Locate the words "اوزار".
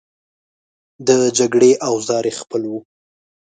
1.89-2.23